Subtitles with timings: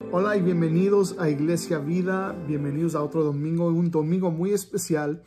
[0.00, 5.24] Hola y bienvenidos a Iglesia Vida, bienvenidos a otro domingo, un domingo muy especial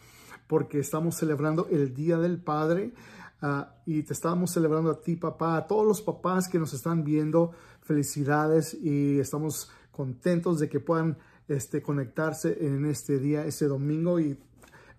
[0.47, 2.93] porque estamos celebrando el Día del Padre.
[3.41, 7.03] Uh, y te estamos celebrando a ti papá, a todos los papás que nos están
[7.03, 11.17] viendo, felicidades y estamos contentos de que puedan
[11.49, 14.21] este, conectarse en este día, ese domingo.
[14.21, 14.39] Y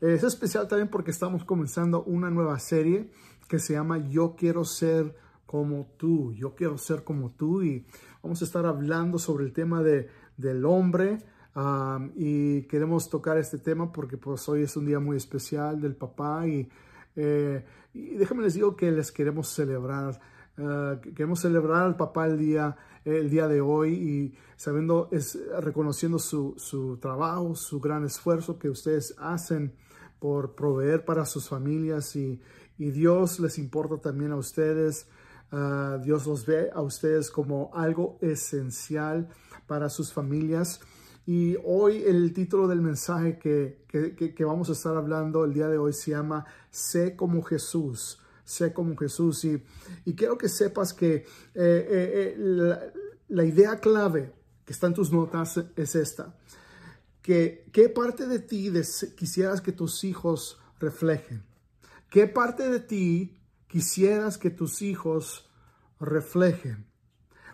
[0.02, 3.10] es especial también porque estamos comenzando una nueva serie
[3.48, 5.16] que se llama Yo quiero ser
[5.46, 7.62] como tú, yo quiero ser como tú.
[7.62, 7.86] Y
[8.22, 11.18] vamos a estar hablando sobre el tema de, del hombre
[12.14, 16.46] y queremos tocar este tema porque pues hoy es un día muy especial del papá
[16.46, 16.68] y,
[17.16, 20.20] eh, y déjame les digo que les queremos celebrar.
[20.58, 22.76] Uh, queremos celebrar al papá el día,
[23.06, 28.68] el día de hoy y sabiendo, es reconociendo su, su trabajo, su gran esfuerzo que
[28.68, 29.74] ustedes hacen
[30.18, 32.38] por proveer para sus familias y,
[32.78, 35.08] y Dios les importa también a ustedes.
[35.52, 39.28] Uh, Dios los ve a ustedes como algo esencial
[39.66, 40.80] para sus familias.
[41.24, 45.78] Y hoy el título del mensaje que, que, vamos a estar hablando el día de
[45.78, 48.18] hoy se llama Sé como Jesús.
[48.44, 49.44] Sé como Jesús.
[49.44, 49.62] Y,
[50.04, 52.92] y quiero que sepas que eh, eh, eh,
[53.28, 54.32] la, idea clave
[54.64, 56.36] que está en tus notas es esta.
[57.20, 58.72] Que, ¿Qué parte de ti
[59.16, 61.44] quisieras que tus hijos reflejen?
[62.10, 63.38] ¿Qué parte de ti
[63.72, 65.50] quisieras que tus hijos
[65.98, 66.84] reflejen.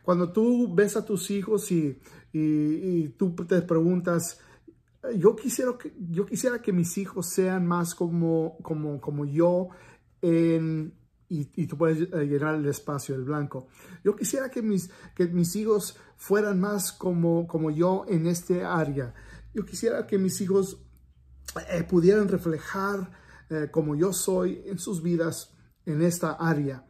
[0.02, 1.96] Cuando tú ves a tus hijos y,
[2.32, 4.40] y, tú te preguntas,
[5.14, 9.68] yo quisiera que, yo quisiera que mis hijos sean más como, como, como yo
[10.20, 13.68] y, tú puedes llenar el espacio, el blanco.
[14.02, 19.14] Yo quisiera que mis, que mis hijos fueran más como, como yo en este área.
[19.54, 20.78] Yo quisiera que mis hijos
[21.70, 23.08] eh, pudieran reflejar
[23.50, 25.54] eh, como yo soy en sus vidas
[25.88, 26.84] en esta área.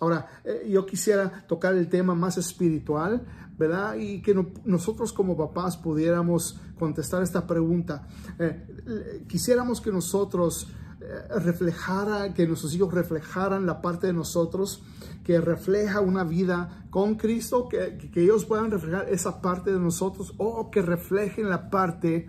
[0.00, 3.24] Ahora, eh, yo quisiera tocar el tema más espiritual,
[3.56, 3.94] ¿verdad?
[3.96, 8.08] Y que no, nosotros como papás pudiéramos contestar esta pregunta.
[8.38, 10.68] Eh, quisiéramos que nosotros
[11.00, 14.82] eh, reflejara, que nuestros hijos reflejaran la parte de nosotros
[15.24, 20.34] que refleja una vida con Cristo, que, que ellos puedan reflejar esa parte de nosotros
[20.38, 22.28] o que reflejen la parte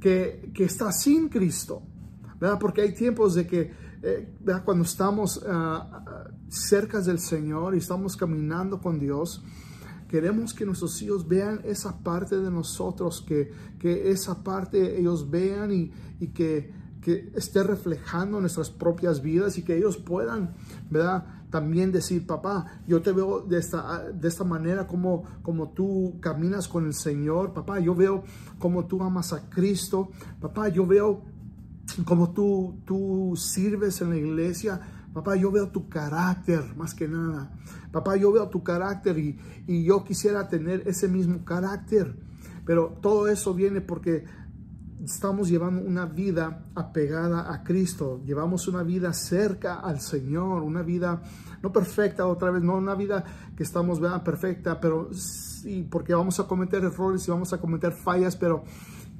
[0.00, 1.82] que, que está sin Cristo,
[2.40, 2.58] ¿verdad?
[2.58, 4.34] Porque hay tiempos de que eh,
[4.64, 9.42] cuando estamos uh, cerca del Señor y estamos caminando con Dios,
[10.08, 15.72] queremos que nuestros hijos vean esa parte de nosotros, que, que esa parte ellos vean
[15.72, 20.54] y, y que, que, esté reflejando nuestras propias vidas y que ellos puedan,
[20.90, 21.26] ¿verdad?
[21.50, 26.68] También decir, papá, yo te veo de esta, de esta manera como, como tú caminas
[26.68, 28.24] con el Señor, papá, yo veo
[28.58, 31.35] como tú amas a Cristo, papá, yo veo
[32.04, 34.80] como tú, tú sirves en la iglesia,
[35.14, 37.52] papá, yo veo tu carácter más que nada.
[37.90, 42.14] Papá, yo veo tu carácter y, y yo quisiera tener ese mismo carácter.
[42.64, 44.24] Pero todo eso viene porque
[45.04, 51.22] estamos llevando una vida apegada a Cristo, llevamos una vida cerca al Señor, una vida
[51.62, 53.24] no perfecta otra vez, no una vida
[53.56, 54.22] que estamos ¿verdad?
[54.22, 58.64] perfecta, pero sí, porque vamos a cometer errores y vamos a cometer fallas, pero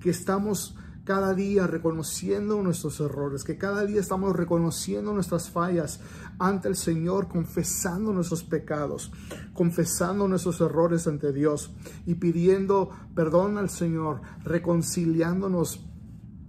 [0.00, 0.76] que estamos
[1.06, 6.00] cada día reconociendo nuestros errores, que cada día estamos reconociendo nuestras fallas
[6.40, 9.12] ante el Señor, confesando nuestros pecados,
[9.54, 11.70] confesando nuestros errores ante Dios
[12.06, 15.86] y pidiendo perdón al Señor, reconciliándonos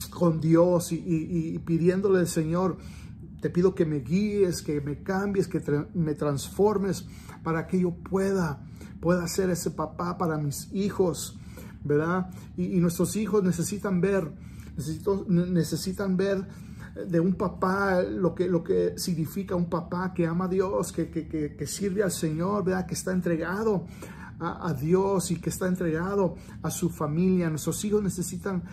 [0.09, 2.77] con Dios y, pidiéndole al Señor,
[3.39, 5.61] te pido que me guíes, que me cambies, que
[5.93, 7.05] me transformes
[7.43, 8.65] para que yo pueda,
[8.99, 11.36] pueda ser ese papá para mis hijos,
[11.87, 12.29] ¿verdad?
[12.57, 14.31] Y, nuestros hijos necesitan ver,
[14.75, 16.45] necesito, necesitan ver
[17.05, 21.09] de un papá lo que, lo que significa un papá que ama a Dios, que,
[21.09, 22.85] que, que, que sirve al Señor, ¿verdad?
[22.85, 23.85] Que está entregado
[24.39, 27.49] a, a, Dios y que está entregado a su familia.
[27.49, 28.63] Nuestros hijos necesitan,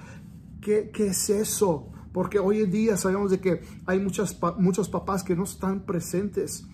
[0.61, 1.91] ¿qué, qué es eso?
[2.13, 6.65] Porque hoy en día sabemos de que hay muchas, muchos papás que no están presentes.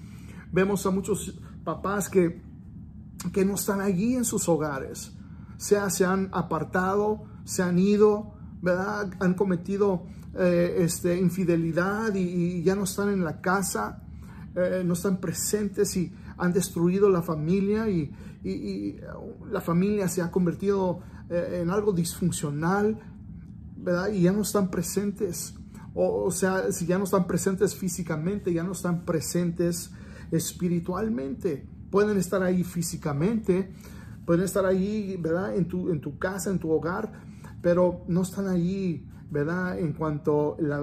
[0.53, 2.43] Vemos a muchos papás que,
[3.33, 5.17] que no están allí en sus hogares
[5.60, 9.10] sea se han apartado, se han ido, ¿verdad?
[9.21, 14.03] Han cometido eh, este, infidelidad y, ya no están en la casa,
[14.57, 18.10] eh, no están presentes y han destruido la familia y,
[18.42, 19.01] y, y
[19.51, 22.98] la familia se ha convertido eh, en algo disfuncional,
[23.77, 24.10] ¿verdad?
[24.15, 25.54] Y ya no están presentes.
[25.92, 29.91] O, o sea, si ya no están presentes físicamente, ya no están presentes
[30.30, 31.66] espiritualmente.
[31.91, 33.74] Pueden estar ahí físicamente,
[34.25, 35.57] pueden estar ahí, ¿verdad?
[35.57, 37.13] En tu, en tu casa, en tu hogar,
[37.63, 39.78] pero no están allí, ¿verdad?
[39.78, 40.81] En cuanto a la,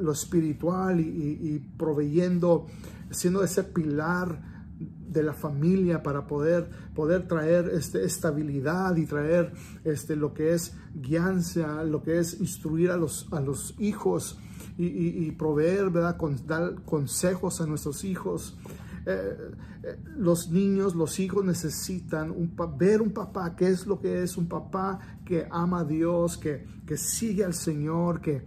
[0.00, 2.66] lo espiritual y, proveyendo,
[3.10, 9.52] siendo ese pilar de la familia para poder, poder traer este, estabilidad y traer
[9.84, 14.38] este, lo que es guianza, lo que es instruir a los, a los hijos
[14.78, 16.16] y, proveer, ¿verdad?
[16.16, 18.56] Con, dar consejos a nuestros hijos.
[19.06, 19.52] Eh,
[19.82, 24.36] eh, los niños, los hijos necesitan un, ver un papá, qué es lo que es
[24.36, 28.44] un papá que ama a Dios, que, que sigue al Señor, que,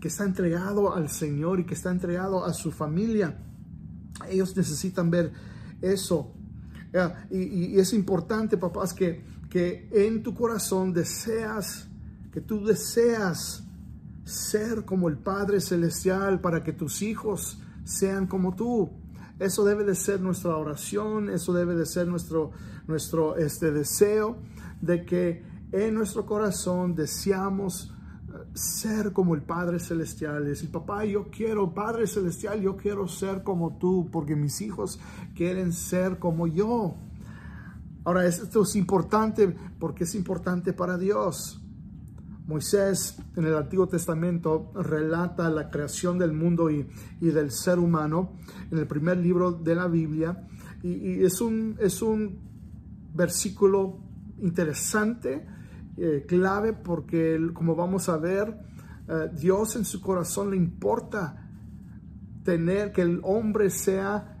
[0.00, 3.38] que está entregado al Señor y que está entregado a su familia.
[4.28, 5.32] Ellos necesitan ver
[5.80, 6.32] eso.
[7.30, 11.88] Y, es importante, papás, que, que en tu corazón deseas,
[12.32, 13.64] que tú deseas
[14.24, 18.90] ser como el Padre Celestial para que tus hijos sean como tú.
[19.38, 22.52] Eso debe de ser nuestra oración, eso debe de ser nuestro,
[22.86, 24.36] nuestro este deseo
[24.80, 25.42] de que
[25.72, 27.92] en nuestro corazón deseamos
[28.28, 30.44] eh, ser como el Padre Celestial.
[30.44, 35.00] Decir, papá, yo quiero, Padre Celestial, yo quiero ser como tú, porque mis hijos
[35.34, 36.94] quieren ser como yo.
[38.04, 39.48] Ahora, esto es importante
[39.80, 41.63] porque es importante para Dios.
[42.46, 46.86] Moisés en el Antiguo Testamento relata la creación del mundo y,
[47.20, 48.36] del ser humano
[48.70, 50.46] en el primer libro de la Biblia
[50.82, 52.38] y, es, un, es un
[53.14, 53.98] versículo
[54.42, 55.46] interesante,
[55.96, 58.54] eh, clave, porque como vamos a ver,
[59.08, 61.48] eh, Dios en su corazón le importa
[62.44, 64.36] tener que el hombre sea,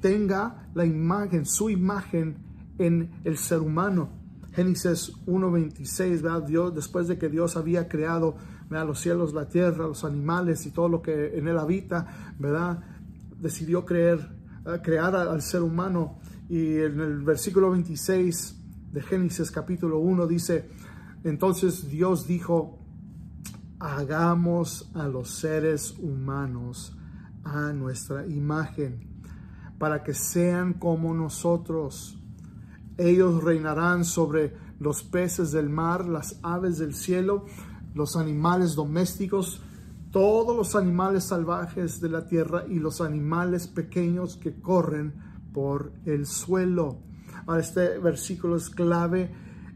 [0.00, 2.36] tenga la imagen, su imagen
[2.78, 4.17] en el ser humano.
[4.52, 6.42] Génesis 1.26, ¿verdad?
[6.42, 8.36] Dios, después de que Dios había creado
[8.70, 12.80] los cielos, la tierra, los animales y todo lo que en él habita, ¿verdad?
[13.40, 14.28] Decidió creer,
[14.82, 16.18] crear al ser humano.
[16.48, 18.56] Y en el versículo 26
[18.92, 20.68] de Génesis capítulo 1 dice,
[21.24, 22.78] entonces Dios dijo,
[23.78, 26.96] hagamos a los seres humanos
[27.44, 29.06] a nuestra imagen,
[29.78, 32.17] para que sean como nosotros
[32.98, 37.46] ellos reinarán sobre los peces del mar, las aves del cielo,
[37.94, 39.62] los animales domésticos,
[40.10, 45.14] todos los animales salvajes de la tierra y los animales pequeños que corren
[45.52, 46.98] por el suelo.
[47.58, 49.30] este versículo es clave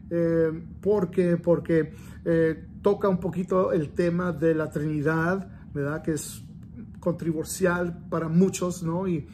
[0.09, 1.93] eh, porque, porque
[2.25, 6.03] eh, toca un poquito el tema de la Trinidad, ¿verdad?
[6.03, 6.43] Que es
[6.99, 9.07] controversial para muchos, ¿no?
[9.07, 9.27] Y,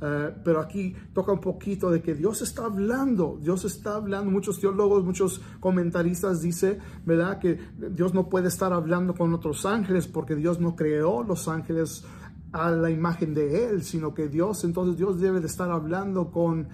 [0.00, 4.60] eh, pero aquí toca un poquito de que Dios está hablando, Dios está hablando, muchos
[4.60, 7.38] teólogos, muchos comentaristas dicen, ¿verdad?
[7.38, 7.58] Que
[7.92, 12.04] Dios no puede estar hablando con otros ángeles porque Dios no creó los ángeles
[12.52, 16.68] a la imagen de Él, sino que Dios, entonces Dios debe de estar hablando con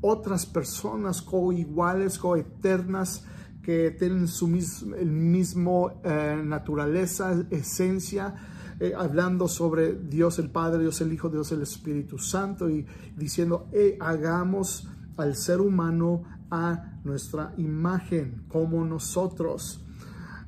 [0.00, 3.24] otras personas coiguales, coeternas,
[3.62, 8.34] que tienen su mismo, el mismo eh, naturaleza, esencia,
[8.80, 13.68] eh, hablando sobre Dios el Padre, Dios el Hijo, Dios el Espíritu Santo y diciendo,
[13.72, 14.88] eh, hagamos
[15.18, 19.84] al ser humano a nuestra imagen, como nosotros.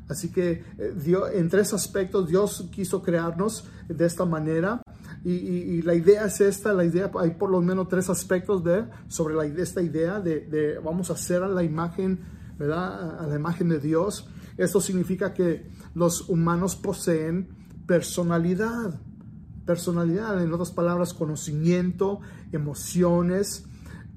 [0.08, 4.81] Así que eh, Dios, en tres aspectos Dios quiso crearnos de esta manera.
[5.25, 9.34] Y, la idea es esta, la idea, hay por lo menos tres aspectos de, sobre
[9.34, 12.19] la, esta idea de, de, vamos a hacer a la imagen,
[12.58, 13.20] ¿verdad?
[13.20, 14.26] A la imagen de Dios.
[14.56, 19.00] Esto significa que los humanos poseen personalidad.
[19.67, 22.20] Personalidad, en otras palabras, conocimiento,
[22.50, 23.64] emociones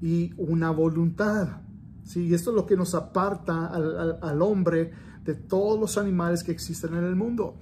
[0.00, 1.60] y una voluntad.
[2.04, 2.26] ¿sí?
[2.26, 4.92] Y esto es lo que nos aparta al, hombre
[5.24, 7.56] de todos los animales que existen en el mundo.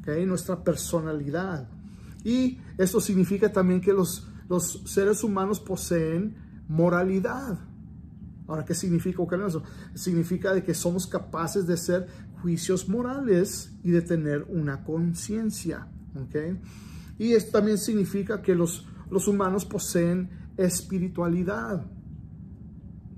[0.00, 0.24] ¿okay?
[0.26, 1.68] Nuestra personalidad.
[2.22, 6.36] Y esto significa también que los, los seres humanos poseen
[6.68, 7.58] moralidad.
[8.46, 9.62] Ahora, ¿qué significa eso?
[9.94, 12.06] Significa de que somos capaces de hacer
[12.44, 15.88] juicios morales y de tener una conciencia.
[16.14, 16.60] ¿okay?
[17.18, 21.86] Y esto también significa que los, los humanos poseen espiritualidad.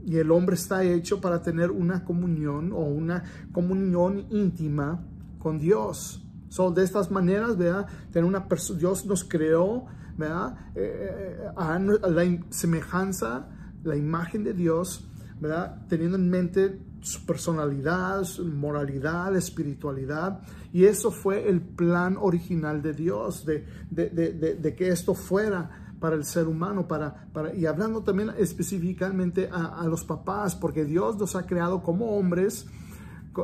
[0.05, 5.05] Y el hombre está hecho para tener una comunión o una comunión íntima
[5.41, 6.25] con Dios.
[6.49, 7.89] son de estas maneras, ¿verdad?
[8.13, 8.47] Tener una
[8.79, 10.57] Dios nos creó, ¿verdad?
[10.77, 13.49] Eh, eh, a la semejanza,
[13.83, 15.05] la imagen de Dios
[15.41, 15.87] ¿verdad?
[15.89, 20.41] Teniendo en mente su personalidad, su moralidad, espiritualidad.
[20.73, 26.49] Y eso fue el plan original de Dios, de, que esto fuera para el ser
[26.49, 31.81] humano, para, para, y hablando también específicamente a, los papás, porque Dios nos ha creado
[31.81, 32.67] como hombres,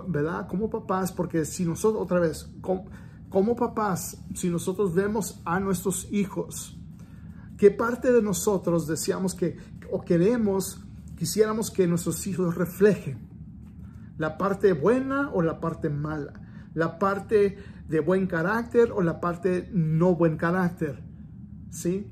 [0.09, 0.49] ¿verdad?
[0.49, 2.87] Como papás, porque si nosotros, otra vez, como,
[3.29, 6.77] como papás, si nosotros vemos a nuestros hijos,
[7.57, 9.57] ¿qué parte de nosotros deseamos que
[9.89, 10.81] o queremos
[11.17, 13.32] quisiéramos que nuestros hijos reflejen
[14.19, 16.33] la parte buena o la parte mala,
[16.75, 21.03] la parte de buen carácter o la parte no buen carácter,
[21.71, 22.11] ¿sí?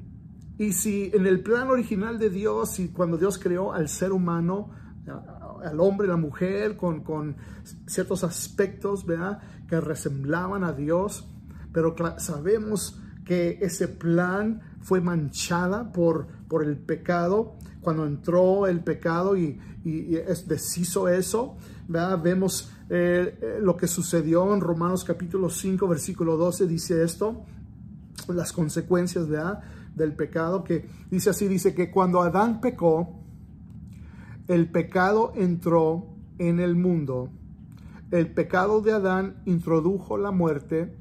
[0.58, 4.70] Y si en el plan original de Dios, y cuando Dios creó al ser humano,
[5.64, 7.36] al hombre, la mujer, con, con
[7.86, 9.40] ciertos aspectos, ¿verdad?
[9.66, 11.26] Que resemblaban a Dios,
[11.72, 17.56] pero sabemos que ese plan fue manchada por, por el pecado.
[17.80, 21.56] Cuando entró el pecado y, y, es, deshizo eso,
[21.90, 27.44] vemos eh, eh, lo que sucedió en Romanos capítulo 5, versículo 12, dice esto,
[28.28, 29.26] las consecuencias
[29.94, 33.20] del pecado, que dice así, dice que cuando Adán pecó,
[34.46, 37.30] el pecado entró en el mundo.
[38.12, 40.96] El pecado de Adán introdujo la muerte,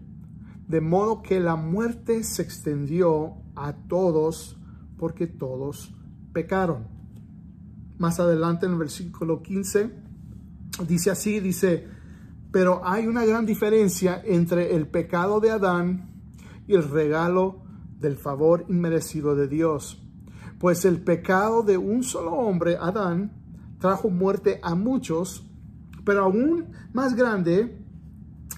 [0.67, 4.57] de modo que la muerte se extendió a todos
[4.97, 5.93] porque todos
[6.33, 6.87] pecaron.
[7.97, 10.08] Más adelante en el versículo 15
[10.87, 11.87] dice así, dice,
[12.51, 16.09] pero hay una gran diferencia entre el pecado de Adán
[16.67, 17.63] y el regalo
[17.99, 20.01] del favor inmerecido de Dios.
[20.59, 23.31] Pues el pecado de un solo hombre, Adán,
[23.79, 25.45] trajo muerte a muchos,
[26.03, 27.77] pero aún más grande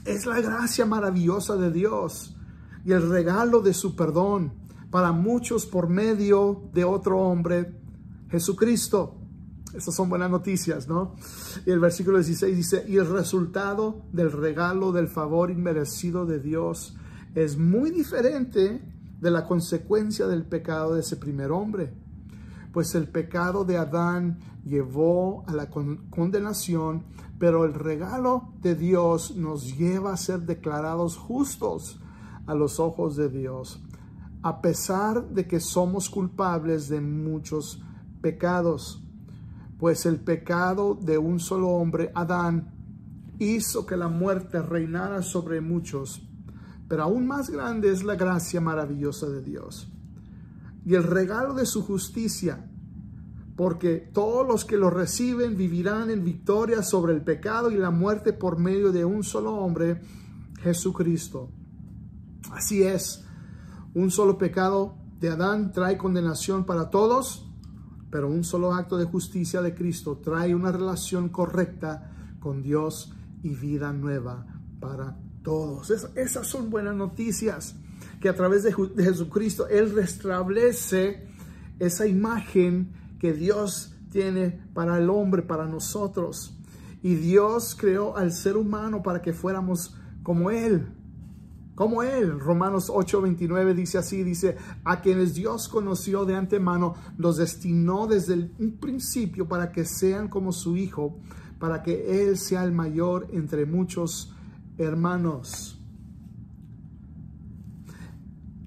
[0.05, 2.35] es la gracia maravillosa de Dios
[2.85, 4.53] y el regalo de su perdón
[4.89, 7.79] para muchos por medio de otro hombre,
[8.29, 9.20] Jesucristo.
[9.73, 11.15] Estas son buenas noticias, ¿no?
[11.65, 16.97] Y el versículo 16 dice, y el resultado del regalo del favor inmerecido de Dios
[17.35, 18.81] es muy diferente
[19.19, 21.93] de la consecuencia del pecado de ese primer hombre.
[22.73, 27.05] Pues el pecado de Adán llevó a la condenación,
[27.39, 32.01] pero el regalo de Dios nos lleva a ser declarados justos
[32.45, 33.81] a los ojos de Dios,
[34.41, 37.81] a pesar de que somos culpables de muchos
[38.21, 39.03] pecados.
[39.81, 42.71] Pues el pecado de un solo hombre, Adán,
[43.39, 46.21] hizo que la muerte reinara sobre muchos,
[46.87, 49.91] pero aún más grande es la gracia maravillosa de Dios
[50.85, 52.69] y el regalo de su justicia
[53.55, 58.33] porque todos los que lo reciben vivirán en victoria sobre el pecado y la muerte
[58.33, 59.99] por medio de un solo hombre,
[60.61, 61.49] Jesucristo.
[62.51, 63.25] Así es,
[63.95, 67.50] un solo pecado de Adán trae condenación para todos,
[68.11, 73.55] pero un solo acto de justicia de Cristo trae una relación correcta con Dios y
[73.55, 74.45] vida nueva
[74.79, 75.89] para todos.
[76.15, 77.75] esas son buenas noticias,
[78.19, 81.27] que a través de, de Jesucristo Él restablece
[81.79, 86.57] esa imagen que Dios tiene para el hombre, para nosotros.
[87.01, 90.87] Y Dios creó al ser humano para que fuéramos como Él,
[91.81, 92.39] como Él.
[92.39, 98.51] Romanos 8:29 dice así, dice, a quienes Dios conoció de antemano, los destinó desde el,
[98.59, 101.17] un principio para que sean como su Hijo,
[101.57, 104.31] para que Él sea el mayor entre muchos
[104.77, 105.81] hermanos.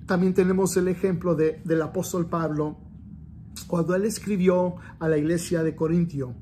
[0.06, 2.78] También tenemos el ejemplo de, del apóstol Pablo
[3.68, 6.34] cuando él escribió a la iglesia de Corintio,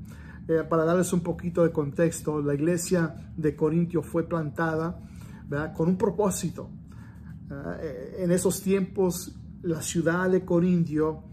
[0.47, 4.99] eh, para darles un poquito de contexto, la iglesia de Corintio fue plantada
[5.75, 6.69] con un propósito.
[7.81, 11.23] Eh, en esos tiempos, la ciudad de Corintio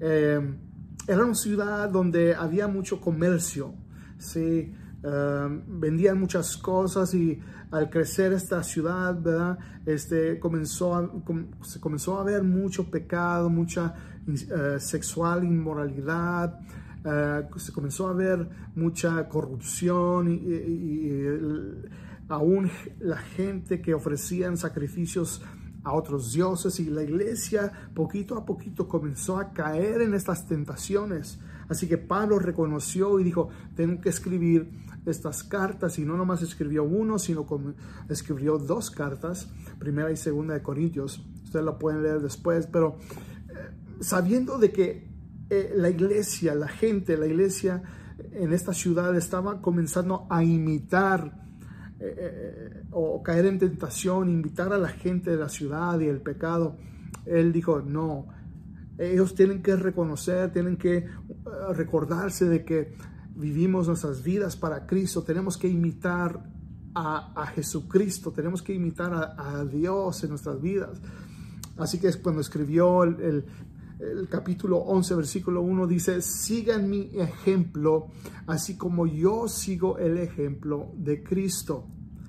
[0.00, 0.40] eh,
[1.06, 3.74] era una ciudad donde había mucho comercio,
[4.18, 4.74] ¿sí?
[5.02, 9.58] vendían muchas cosas y al crecer esta ciudad, ¿verdad?
[9.86, 11.22] Este, comenzó
[11.62, 13.94] se comenzó a ver mucho pecado, mucha
[14.26, 16.60] eh, sexual inmoralidad,
[17.04, 21.20] eh, se comenzó a ver mucha corrupción y,
[22.30, 22.70] aún
[23.00, 25.42] la gente que ofrecían sacrificios
[25.82, 31.40] a otros dioses y la iglesia poquito a poquito comenzó a caer en estas tentaciones.
[31.68, 34.70] Así que Pablo reconoció y dijo, tengo que escribir
[35.06, 37.46] estas cartas y no nomás escribió uno, sino
[38.08, 41.24] escribió dos cartas, primera y segunda de Corintios.
[41.44, 42.98] Ustedes lo pueden leer después, pero
[44.00, 45.10] sabiendo de que
[45.48, 47.82] eh, la iglesia, la gente, la iglesia
[48.32, 51.49] en esta ciudad estaba comenzando a imitar
[52.00, 56.20] eh, eh, o caer en tentación, invitar a la gente de la ciudad y el
[56.20, 56.76] pecado,
[57.26, 58.26] él dijo, no,
[58.98, 61.06] ellos tienen que reconocer, tienen que
[61.74, 62.94] recordarse de que
[63.34, 66.42] vivimos nuestras vidas para Cristo, tenemos que imitar
[66.94, 71.00] a, Jesucristo, tenemos que imitar a, Dios en nuestras vidas.
[71.76, 73.44] Así que es cuando escribió el
[74.28, 78.08] capítulo 11, versículo 1 dice, sigan mi ejemplo,
[78.46, 81.86] así como yo sigo el ejemplo de Cristo.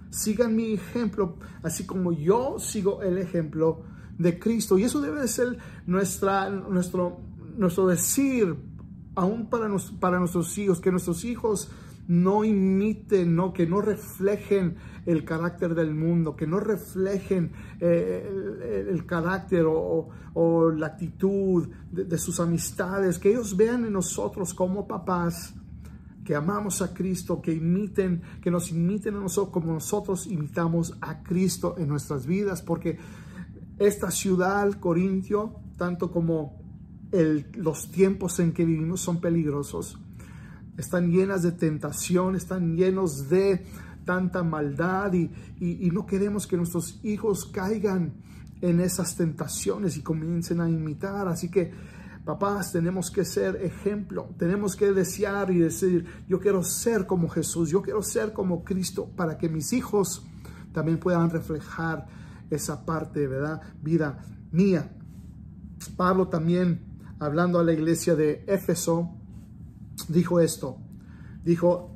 [0.09, 3.83] Sigan mi ejemplo, así como yo sigo el ejemplo
[4.17, 4.77] de Cristo.
[4.77, 7.21] Y eso debe ser nuestra, nuestro,
[7.55, 8.55] nuestro decir,
[9.15, 11.69] aún para, para nuestros hijos, que nuestros hijos
[12.07, 19.05] no imiten, no, que no reflejen el carácter del mundo, que no reflejen eh, el,
[19.05, 20.09] carácter o,
[20.71, 25.53] la actitud de, sus amistades, que ellos vean en nosotros como papás
[26.23, 31.23] que amamos a Cristo, que imiten, que nos imiten a nosotros como nosotros imitamos a
[31.23, 32.99] Cristo en nuestras vidas, porque
[33.79, 36.61] esta ciudad, Corintio, tanto como
[37.55, 39.99] los tiempos en que vivimos son peligrosos,
[40.77, 43.65] están llenas de tentación, están llenos de
[44.05, 48.13] tanta maldad y, no queremos que nuestros hijos caigan
[48.61, 51.27] en esas tentaciones y comiencen a imitar.
[51.27, 51.71] Así que,
[52.25, 57.69] papás, tenemos que ser ejemplo, tenemos que desear y decir, yo quiero ser como Jesús,
[57.69, 60.25] yo quiero ser como Cristo, para que mis hijos
[60.73, 62.07] también puedan reflejar
[62.49, 63.61] esa parte, ¿verdad?
[63.81, 64.91] Vida mía.
[65.95, 69.20] Pablo también, hablando a la iglesia de Éfeso,
[70.09, 70.77] dijo esto.
[71.43, 71.95] Dijo,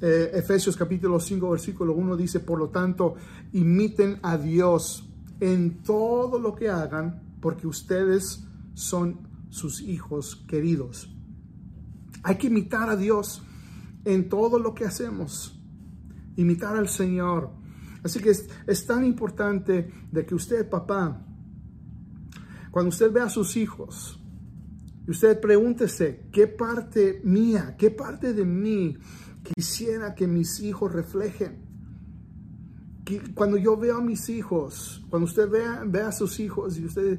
[0.00, 3.14] eh, Efesios capítulo 5, versículo 1 dice, por lo tanto,
[3.52, 5.08] imiten a Dios
[5.40, 11.14] en todo lo que hagan, porque ustedes son sus hijos queridos.
[12.22, 13.42] Hay que imitar a Dios
[14.04, 15.58] en todo lo que hacemos.
[16.36, 17.50] Imitar al Señor.
[18.02, 21.26] Así que es, es tan importante de que usted, papá,
[22.70, 24.19] cuando usted ve a sus hijos,
[25.10, 28.96] usted pregúntese, ¿qué parte mía, qué parte de mí
[29.42, 31.68] quisiera que mis hijos reflejen.
[33.34, 37.18] cuando yo veo a mis hijos, cuando usted vea, vea a sus hijos y usted,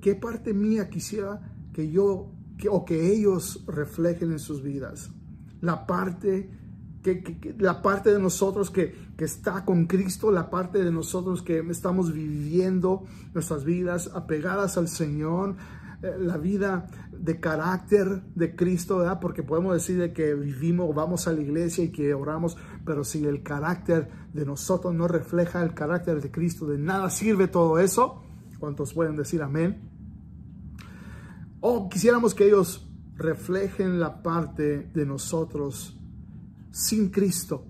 [0.00, 2.32] ¿qué parte mía quisiera que yo
[2.70, 5.10] o que ellos reflejen en sus vidas?
[5.60, 6.50] La parte
[7.02, 11.58] que, la parte de nosotros que, que, está con Cristo, la parte de nosotros que
[11.58, 13.04] estamos viviendo
[13.34, 15.56] nuestras vidas apegadas al Señor,
[16.00, 19.04] la vida de carácter de Cristo.
[19.20, 23.24] Porque podemos decir de que vivimos, vamos a la iglesia y que oramos, pero si
[23.24, 28.22] el carácter de nosotros no refleja el carácter de Cristo, de nada sirve todo eso.
[28.58, 29.88] ¿Cuántos pueden decir amén?
[31.60, 35.96] O quisiéramos que ellos reflejen la parte de nosotros
[36.70, 37.66] sin Cristo.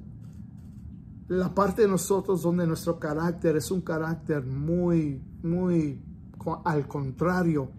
[1.29, 6.03] La parte de nosotros donde nuestro carácter es un carácter muy, muy
[6.65, 7.71] al contrario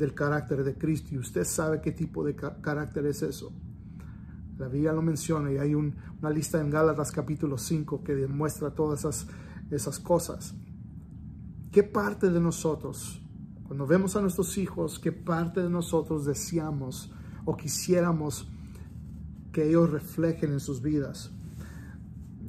[0.00, 1.10] del carácter de Cristo.
[1.14, 3.52] Y usted sabe qué tipo de carácter es eso.
[4.56, 9.00] La Biblia lo menciona y hay una lista en Gálatas capítulo 5 que demuestra todas
[9.00, 9.26] esas,
[9.70, 10.54] esas cosas.
[11.70, 13.22] ¿Qué parte de nosotros,
[13.62, 17.12] cuando vemos a nuestros hijos, qué parte de nosotros deseamos
[17.44, 18.48] o quisiéramos
[19.52, 21.30] que ellos reflejen en sus vidas?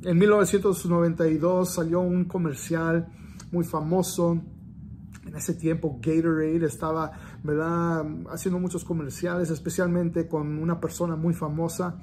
[0.04, 3.08] En 1992 salió un comercial
[3.52, 4.42] muy famoso
[5.26, 7.12] en ese tiempo Gatorade estaba,
[7.44, 8.06] ¿verdad?
[8.32, 12.00] Haciendo muchos comerciales, especialmente con una persona muy famosa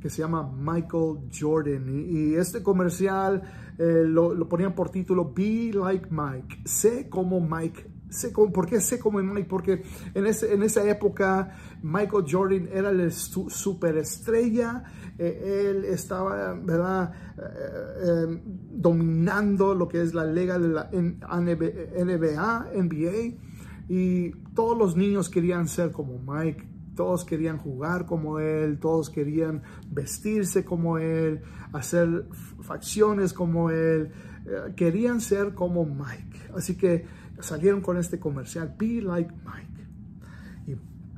[0.00, 1.88] que se llama Michael Jordan.
[1.88, 3.42] Y, este comercial
[3.78, 6.62] eh, lo, lo, ponían por título Be Like Mike.
[6.64, 7.97] Sé como Mike.
[8.10, 9.48] Sé ¿Por qué sé como Mike?
[9.48, 9.82] Porque
[10.14, 14.84] en, ese, en esa época Michael Jordan era la superestrella
[15.18, 18.40] eh, él estaba, ¿verdad?, eh, em,
[18.70, 23.36] dominando lo que es la liga de la NBA, NBA,
[23.88, 29.62] y todos los niños querían ser como Mike, todos querían jugar como él, todos querían
[29.90, 31.40] vestirse como él,
[31.72, 32.26] hacer
[32.60, 34.12] facciones como él,
[34.46, 36.52] eh, querían ser como Mike.
[36.54, 37.06] Así que
[37.40, 39.78] salieron con este comercial, Be Like Mike.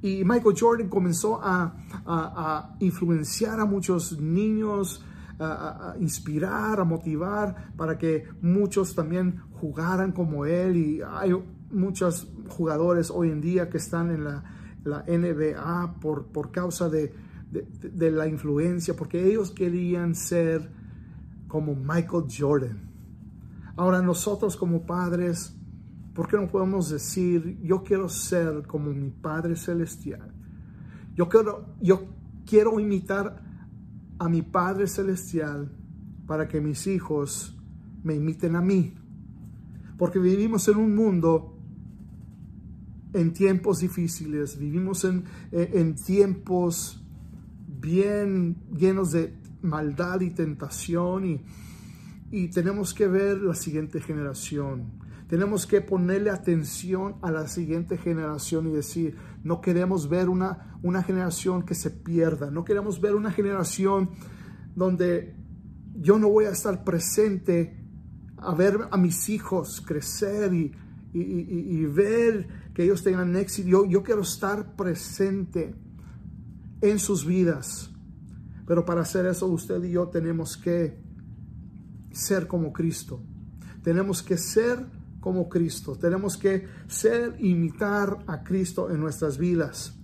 [0.02, 5.04] Y Michael Jordan comenzó a, influenciar a muchos niños,
[5.38, 10.76] a, inspirar, a motivar para que muchos también jugaran como él.
[10.76, 11.32] Y hay
[11.70, 14.44] muchos jugadores hoy en día que están en la,
[15.06, 17.14] NBA por, por causa de,
[17.50, 20.70] de la influencia, porque ellos querían ser
[21.46, 22.88] como Michael Jordan.
[23.76, 25.54] Ahora nosotros como padres,
[26.20, 30.34] ¿Por qué no podemos decir, yo quiero ser como mi Padre Celestial?
[31.16, 32.08] Yo quiero, yo
[32.44, 33.42] quiero imitar
[34.18, 35.74] a mi Padre Celestial
[36.26, 37.58] para que mis hijos
[38.02, 38.92] me imiten a mí.
[39.96, 41.58] Porque vivimos en un mundo
[43.14, 47.02] en tiempos difíciles, vivimos en, en tiempos
[47.66, 51.40] bien llenos de maldad y tentación y,
[52.30, 54.99] y tenemos que ver la siguiente generación.
[55.30, 61.04] Tenemos que ponerle atención a la siguiente generación y decir, no queremos ver una, una
[61.04, 64.10] generación que se pierda, no queremos ver una generación
[64.74, 65.36] donde
[65.94, 67.80] yo no voy a estar presente
[68.38, 70.72] a ver a mis hijos crecer y,
[71.12, 73.68] y, ver que ellos tengan éxito.
[73.68, 75.76] Yo, yo quiero estar presente
[76.80, 77.92] en sus vidas.
[78.66, 80.98] Pero para hacer eso usted y yo tenemos que
[82.10, 83.22] ser como Cristo.
[83.84, 85.96] Tenemos que ser como Cristo.
[85.96, 89.96] Tenemos que ser, imitar a Cristo en nuestras vidas.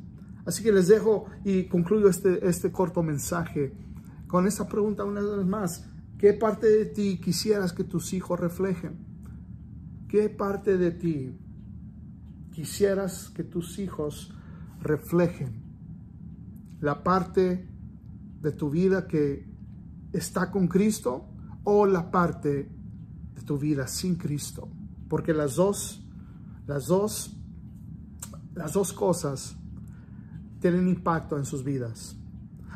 [0.44, 3.74] Así que les dejo y concluyo este, este corto mensaje
[4.26, 5.88] con esa pregunta una vez más.
[6.18, 9.04] ¿Qué parte de ti quisieras que tus hijos reflejen?
[10.08, 11.38] ¿Qué parte de ti
[12.52, 14.32] quisieras que tus hijos
[14.80, 15.62] reflejen?
[16.80, 17.68] La parte
[18.40, 19.48] de tu vida que
[20.12, 21.28] está con Cristo
[21.64, 22.70] o la parte
[23.34, 24.70] de tu vida sin Cristo.
[25.08, 26.02] Porque las dos,
[26.66, 27.36] las dos,
[28.54, 29.56] las dos cosas
[30.60, 32.16] tienen impacto en sus vidas.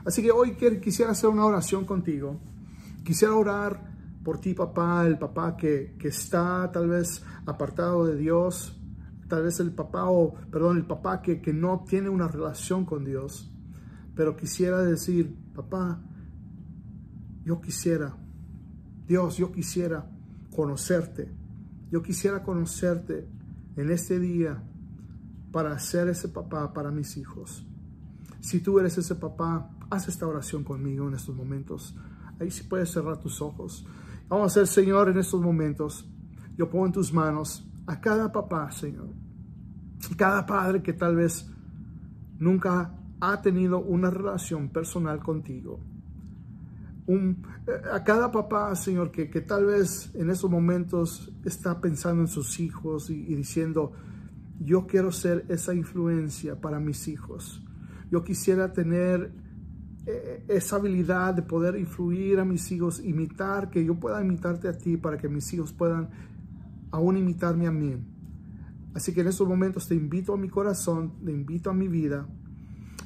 [0.05, 2.41] Así que hoy quisiera hacer una oración contigo.
[3.05, 3.91] Quisiera orar
[4.23, 8.79] por ti, papá, el papá que, que está tal vez apartado de Dios,
[9.29, 13.05] tal vez el papá o, perdón, el papá que, que no tiene una relación con
[13.05, 13.51] Dios.
[14.15, 16.03] Pero quisiera decir, papá,
[17.45, 18.17] yo quisiera,
[19.07, 20.11] Dios, yo quisiera
[20.55, 21.40] conocerte.
[21.91, 23.29] Yo quisiera conocerte
[23.77, 24.63] en este día
[25.53, 27.67] para ser ese papá para mis hijos.
[28.41, 31.95] Si tú eres ese papá, haz esta oración conmigo en estos momentos.
[32.41, 33.87] Ahí sí puedes cerrar tus ojos.
[34.29, 36.09] Vamos a hacer, Señor, en estos momentos.
[36.57, 39.09] Yo pongo en tus manos a cada papá, Señor.
[40.17, 41.51] Cada padre que tal vez
[42.39, 45.81] nunca ha tenido una relación personal contigo.
[47.11, 47.43] Eh,
[47.93, 52.61] a cada papá, Señor, que, que, tal vez en esos momentos está pensando en sus
[52.61, 53.93] hijos y, diciendo,
[54.61, 57.65] yo quiero ser esa influencia para mis hijos.
[58.11, 59.33] Yo quisiera tener
[60.07, 64.77] eh, esa habilidad de poder influir a mis hijos, imitar, que yo pueda imitarte a
[64.77, 66.11] ti para que mis hijos puedan
[66.93, 67.97] aún imitarme a mí.
[68.95, 72.29] Así que en estos momentos te invito a mi corazón, te invito a mi vida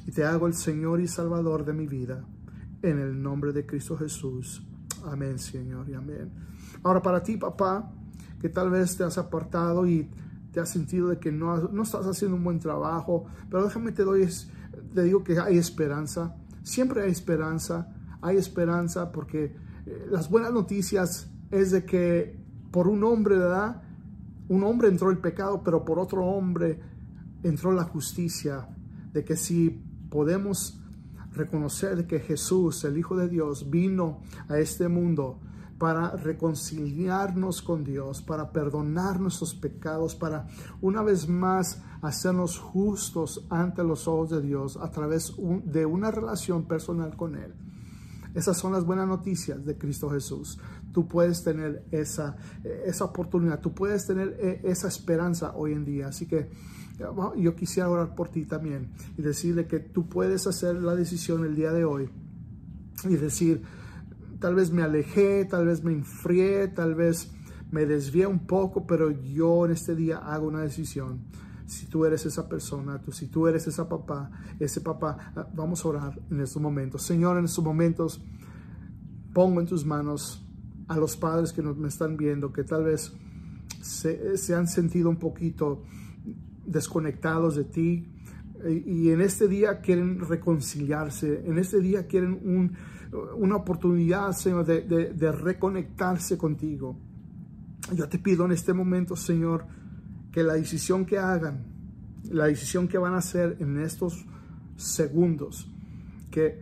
[0.05, 2.25] y te hago el Señor y Salvador de mi vida
[2.89, 4.63] en el nombre de Cristo Jesús.
[5.05, 6.31] Amén, Señor, y amén.
[6.83, 7.91] Ahora para ti, papá,
[8.39, 10.09] que tal vez te has apartado y
[10.51, 14.03] te has sentido de que no, no estás haciendo un buen trabajo, pero déjame te
[14.03, 14.27] doy,
[14.93, 16.35] te digo que hay esperanza.
[16.63, 22.39] Siempre hay esperanza, hay esperanza porque eh, las buenas noticias es de que
[22.71, 23.81] por un hombre, ¿verdad?
[24.47, 26.79] Un hombre entró el pecado, pero por otro hombre
[27.43, 28.67] entró la justicia,
[29.11, 29.69] de que si
[30.09, 30.84] podemos
[31.35, 35.39] reconocer que Jesús, el Hijo de Dios, vino a este mundo
[35.77, 40.47] para reconciliarnos con Dios, para perdonar nuestros pecados, para
[40.81, 45.33] una vez más hacernos justos ante los ojos de Dios a través
[45.65, 47.53] de una relación personal con Él.
[48.33, 50.59] Esas son las buenas noticias de Cristo Jesús.
[50.91, 52.35] Tú puedes tener esa,
[52.85, 56.07] esa oportunidad, tú puedes tener eh, esa esperanza hoy en día.
[56.07, 56.49] Así que
[57.37, 61.55] yo quisiera orar por ti también y decirle que tú puedes hacer la decisión el
[61.55, 62.09] día de hoy
[63.03, 63.63] y decir,
[64.39, 67.31] tal vez me alejé, tal vez me enfrié, tal vez
[67.71, 71.25] me desvié un poco, pero yo en este día hago una decisión.
[71.65, 75.83] Si tú eres esa persona, tú, si tú eres esa papá, ese papá, ah, vamos
[75.83, 77.01] a orar en estos momentos.
[77.01, 78.21] Señor, en estos momentos
[79.33, 80.45] pongo en tus manos
[80.87, 83.11] a los padres que nos, me están viendo, que tal vez
[83.81, 85.83] se, se han sentido un poquito
[86.65, 88.15] desconectados de ti
[88.85, 92.39] y en este día quieren reconciliarse, en este día quieren
[93.37, 96.97] una oportunidad, Señor, de, de, reconectarse contigo.
[97.93, 99.67] Yo te pido en este momento, Señor,
[100.31, 101.65] que la decisión que hagan,
[102.31, 104.25] la decisión que van a hacer en estos
[104.75, 105.69] segundos,
[106.31, 106.59] que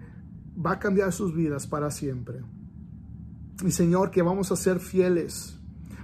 [0.53, 2.41] va a cambiar sus vidas para siempre.
[3.65, 5.57] Y Señor, que vamos a ser fieles,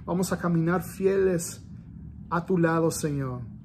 [0.05, 1.62] vamos a caminar fieles
[2.29, 3.58] a tu lado, Señor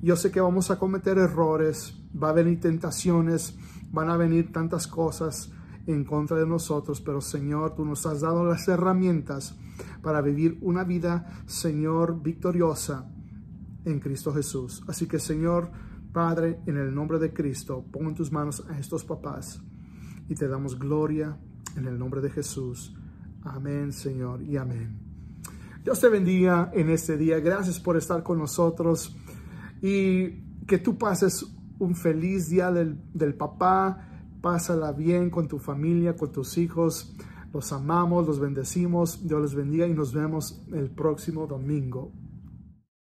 [0.00, 3.56] yo sé que vamos a cometer errores, va a venir tentaciones,
[3.90, 5.52] van a venir tantas cosas
[5.86, 9.56] en contra de nosotros, pero Señor, tú nos has dado las herramientas
[10.02, 13.10] para vivir una vida, Señor, victoriosa
[13.84, 14.84] en Cristo Jesús.
[14.86, 15.70] Así que, Señor,
[16.12, 19.62] Padre, en el nombre de Cristo, en tus manos a estos papás
[20.28, 21.38] y te damos gloria
[21.76, 22.94] en el nombre de Jesús.
[23.42, 25.08] Amén, Señor, y amén.
[25.82, 27.40] Dios te bendiga en este día.
[27.40, 29.16] Gracias por estar con nosotros
[29.82, 31.46] y que tú pases
[31.78, 34.08] un feliz día del, del papá,
[34.40, 37.14] pásala bien con tu familia, con tus hijos.
[37.52, 42.12] Los amamos, los bendecimos, Dios les bendiga y nos vemos el próximo domingo.